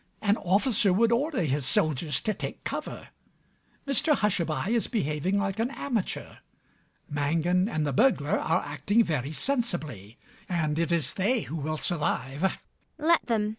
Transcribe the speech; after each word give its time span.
An 0.19 0.35
officer 0.37 0.91
would 0.91 1.11
order 1.11 1.43
his 1.43 1.63
soldiers 1.63 2.21
to 2.21 2.33
take 2.33 2.63
cover. 2.63 3.09
Mr 3.87 4.15
Hushabye 4.15 4.69
is 4.69 4.87
behaving 4.87 5.37
like 5.37 5.59
an 5.59 5.69
amateur. 5.69 6.37
Mangan 7.07 7.69
and 7.69 7.85
the 7.85 7.93
burglar 7.93 8.39
are 8.39 8.63
acting 8.63 9.03
very 9.03 9.31
sensibly; 9.31 10.17
and 10.49 10.79
it 10.79 10.91
is 10.91 11.13
they 11.13 11.41
who 11.41 11.55
will 11.55 11.77
survive. 11.77 12.41
ELLIE. 12.43 12.57
Let 12.97 13.27
them. 13.27 13.49